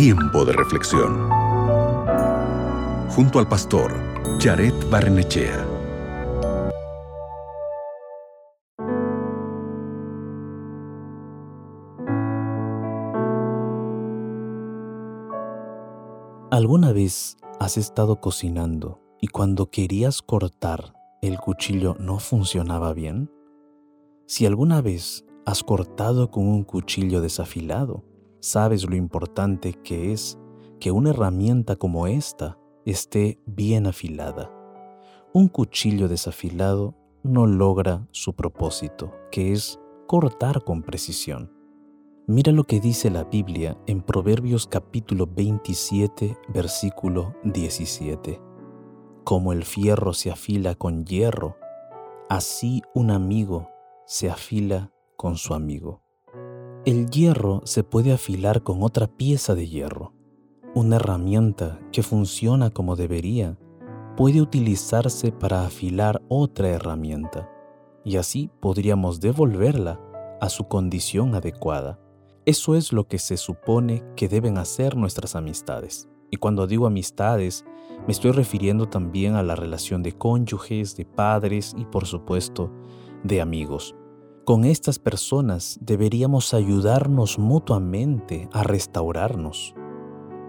[0.00, 1.28] Tiempo de reflexión.
[3.10, 3.92] Junto al pastor
[4.38, 5.66] Jared Barnechea.
[16.52, 23.32] ¿Alguna vez has estado cocinando y cuando querías cortar el cuchillo no funcionaba bien?
[24.28, 28.04] Si alguna vez has cortado con un cuchillo desafilado,
[28.40, 30.38] sabes lo importante que es
[30.80, 34.50] que una herramienta como esta esté bien afilada.
[35.32, 41.52] Un cuchillo desafilado no logra su propósito, que es cortar con precisión.
[42.26, 48.40] Mira lo que dice la Biblia en Proverbios capítulo 27, versículo 17.
[49.24, 51.56] Como el fierro se afila con hierro,
[52.28, 53.68] así un amigo
[54.06, 56.02] se afila con su amigo.
[56.88, 60.14] El hierro se puede afilar con otra pieza de hierro.
[60.74, 63.58] Una herramienta que funciona como debería
[64.16, 67.52] puede utilizarse para afilar otra herramienta
[68.06, 70.00] y así podríamos devolverla
[70.40, 72.00] a su condición adecuada.
[72.46, 76.08] Eso es lo que se supone que deben hacer nuestras amistades.
[76.30, 77.66] Y cuando digo amistades,
[78.06, 82.72] me estoy refiriendo también a la relación de cónyuges, de padres y por supuesto
[83.24, 83.94] de amigos.
[84.48, 89.74] Con estas personas deberíamos ayudarnos mutuamente a restaurarnos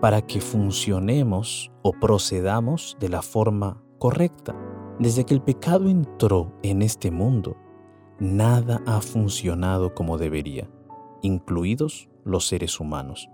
[0.00, 4.56] para que funcionemos o procedamos de la forma correcta.
[4.98, 7.56] Desde que el pecado entró en este mundo,
[8.18, 10.68] nada ha funcionado como debería,
[11.22, 13.28] incluidos los seres humanos.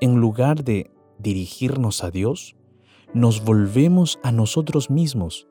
[0.00, 2.56] En lugar de dirigirnos a Dios,
[3.12, 5.46] nos volvemos a nosotros mismos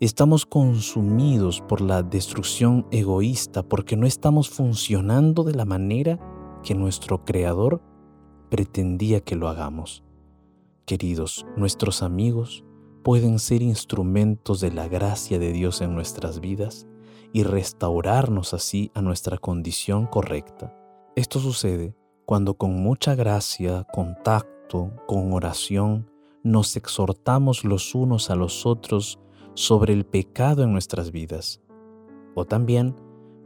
[0.00, 6.18] Estamos consumidos por la destrucción egoísta porque no estamos funcionando de la manera
[6.62, 7.82] que nuestro Creador
[8.48, 10.02] pretendía que lo hagamos.
[10.86, 12.64] Queridos, nuestros amigos
[13.04, 16.86] pueden ser instrumentos de la gracia de Dios en nuestras vidas
[17.34, 20.74] y restaurarnos así a nuestra condición correcta.
[21.14, 21.94] Esto sucede
[22.24, 26.10] cuando con mucha gracia, contacto, con oración,
[26.42, 29.18] nos exhortamos los unos a los otros
[29.54, 31.60] sobre el pecado en nuestras vidas,
[32.34, 32.96] o también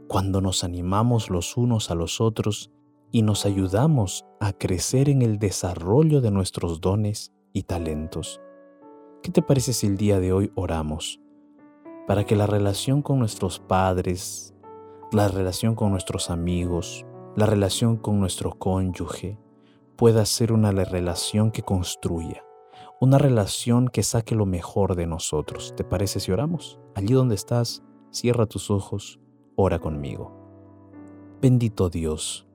[0.07, 2.71] cuando nos animamos los unos a los otros
[3.11, 8.41] y nos ayudamos a crecer en el desarrollo de nuestros dones y talentos.
[9.23, 11.19] ¿Qué te parece si el día de hoy oramos
[12.07, 14.53] para que la relación con nuestros padres,
[15.11, 17.05] la relación con nuestros amigos,
[17.35, 19.39] la relación con nuestro cónyuge
[19.95, 22.43] pueda ser una relación que construya,
[23.05, 25.73] una relación que saque lo mejor de nosotros.
[25.77, 26.79] ¿Te parece si oramos?
[26.95, 29.19] Allí donde estás, cierra tus ojos,
[29.55, 30.31] ora conmigo.
[31.39, 32.47] Bendito Dios,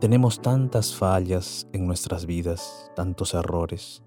[0.00, 4.04] tenemos tantas fallas en nuestras vidas, tantos errores,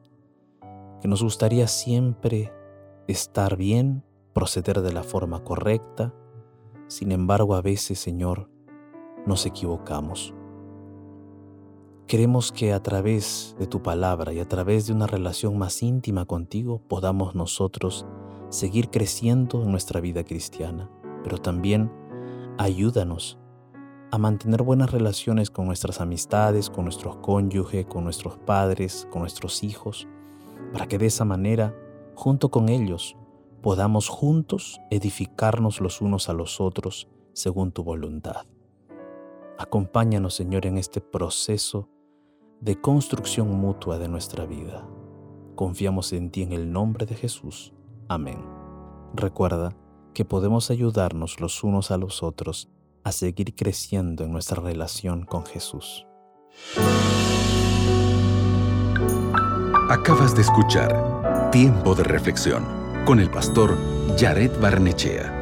[1.01, 2.53] que nos gustaría siempre
[3.07, 6.13] estar bien, proceder de la forma correcta.
[6.87, 8.49] Sin embargo, a veces, Señor,
[9.25, 10.33] nos equivocamos.
[12.09, 16.25] Queremos que a través de tu palabra y a través de una relación más íntima
[16.25, 18.07] contigo podamos nosotros
[18.49, 20.89] seguir creciendo en nuestra vida cristiana,
[21.23, 21.91] pero también
[22.57, 23.37] ayúdanos
[24.09, 29.63] a mantener buenas relaciones con nuestras amistades, con nuestros cónyuges, con nuestros padres, con nuestros
[29.63, 30.07] hijos,
[30.73, 31.75] para que de esa manera,
[32.15, 33.17] junto con ellos,
[33.61, 38.47] podamos juntos edificarnos los unos a los otros según tu voluntad.
[39.59, 41.87] Acompáñanos, Señor, en este proceso
[42.61, 44.85] de construcción mutua de nuestra vida.
[45.55, 47.73] Confiamos en ti en el nombre de Jesús.
[48.07, 48.43] Amén.
[49.13, 49.75] Recuerda
[50.13, 52.69] que podemos ayudarnos los unos a los otros
[53.03, 56.05] a seguir creciendo en nuestra relación con Jesús.
[59.89, 62.63] Acabas de escuchar Tiempo de Reflexión
[63.05, 63.77] con el pastor
[64.17, 65.38] Jared Barnechea.